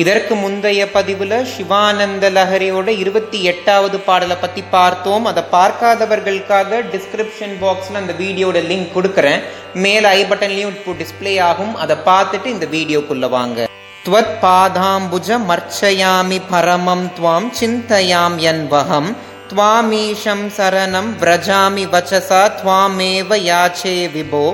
[0.00, 5.24] இதற்கு முந்தைய பதிவில் சிவானந்த லஹரியோட இருபத்தி எட்டாவது பாடலை பற்றி பார்த்தோம்.
[5.24, 9.40] அதை பார்க்காதவர்களுக்காக டிஸ்கிரிப்ஷன் பாக்ஸில் அந்த வீடியோட லிங்க் கொடுக்குறேன்.
[9.84, 11.72] மேல் ஐ பட்டன்லையும் இப்போ டிஸ்பிளே ஆகும்.
[11.76, 13.68] அதை பார்த்துட்டு இந்த வீடியோக்குள்ளே வாங்க.
[14.06, 19.10] துவத் பாதாம்புஜ மர்ச்சயாமி பரமம் துவாம் சிந்தயாம் என் வகம்.
[19.50, 24.46] துவாமீஷம் சரணம் விரஜாமி வச்சசா துவாமேவ யாச்சே விபோ.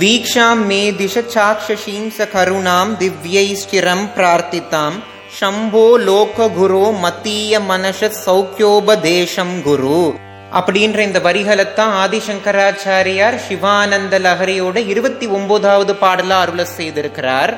[0.00, 4.90] वीक्षां मे दिश चाक्षसीं स करुणां दिव्यैश्चिरं प्रार्थितां
[5.34, 10.00] शम्भो लोकगुरो மத்திய மனச சௌக்கியோபதேசம் குரு
[10.58, 17.52] அப்படின்ற இந்த வரிகளைத்தான் ஆதிசங்கராச்சாரியார் சிவானந்த லஹரியோட இருபத்தி ஒன்பதாவது பாடலா அருள செய்திருக்கிறார்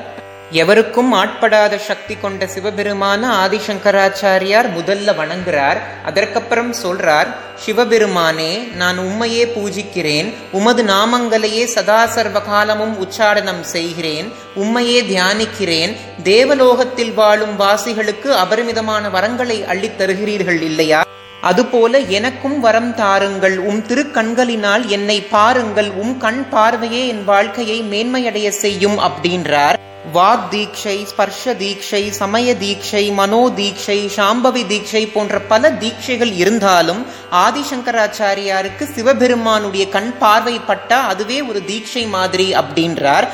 [0.50, 5.76] எவருக்கும் ஆட்படாத சக்தி கொண்ட சிவபெருமான ஆதிசங்கராச்சாரியார் முதல்ல வணங்குறார்.
[6.04, 10.34] அதற்கப்புறம் சொல்றார் சிவபெருமானே நான் உம்மையே பூஜிக்கிறேன்.
[10.52, 14.32] உமது நாமங்களையே சதா சர்வ காலமும் உச்சாரணம் செய்கிறேன்.
[14.56, 15.96] உம்மையே தியானிக்கிறேன்.
[16.22, 21.04] தேவலோகத்தில் வாழும் வாசிகளுக்கு அபரிமிதமான வரங்களை அள்ளித் தருகிறீர்கள் இல்லையா?
[21.40, 23.58] அதுபோல எனக்கும் வரம் தாருங்கள்.
[23.58, 25.90] உம் திருக்கண்களினால் என்னை பாருங்கள்.
[25.90, 29.76] உம் கண் பார்வையே என் வாழ்க்கையை மேன்மையடைய செய்யும் அப்படின்றார்.
[30.14, 38.84] வாக் தீட்சை ஸ்பர்ஷ தீட்சை சமய தீட்சை மனோ தீட்சை சாம்பவி தீட்சை போன்ற பல தீட்சைகள் இருந்தாலும் ஆதிசங்கராச்சாரியாருக்கு
[38.94, 43.28] சிவபெருமானுடைய கண் பார்வைப்பட்டா அதுவே ஒரு தீட்சை மாதிரி அப்படின்றார்.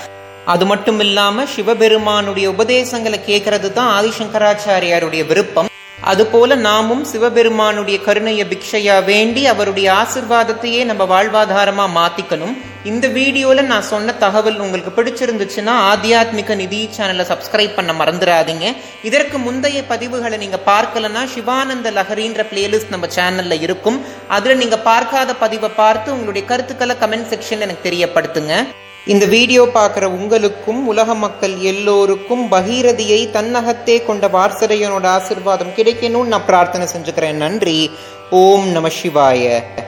[0.45, 5.71] அது மட்டும் இல்லாம சிவபெருமானுடைய உபதேசங்களை கேட்கறது தான் ஆதிசங்கராச்சாரியாருடைய விருப்பம்.
[6.01, 12.57] அதுபோல நாமும் சிவபெருமானுடைய கருணைய பிக்ஷையா வேண்டி அவருடைய ஆசிர்வாதத்தையே நம்ம வாழ்வாதாரமா மாத்திக்கணும்.
[12.91, 18.67] இந்த வீடியோல நான் சொன்ன தகவல் உங்களுக்கு பிடிச்சிருந்துச்சுன்னா ஆத்தியாத்மிக நிதி சேனலை சப்ஸ்கிரைப் பண்ண மறந்துடாதீங்க.
[19.03, 23.99] இதற்கு முந்தைய பதிவுகளை நீங்க பார்க்கலன்னா சிவானந்த லஹரின்ற பிளேலிஸ்ட் நம்ம சேனல்ல இருக்கும்.
[24.29, 28.67] அதுல நீங்க பார்க்காத பதிவை பார்த்து உங்களுடைய கருத்துக்களை கமெண்ட் செக்ஷனில் எனக்கு தெரியப்படுத்துங்க.
[29.07, 36.89] இந்த வீடியோ பார்க்குற உங்களுக்கும் உலக மக்கள் எல்லோருக்கும் பகீரதியை தன்னகத்தே கொண்ட வாரசரையனோட ஆசிர்வாதம் கிடைக்கணும்னு நான் பிரார்த்தனை
[36.95, 37.43] செஞ்சுக்கிறேன்.
[37.47, 37.91] நன்றி.
[38.31, 39.65] ஓம் நம சிவாய.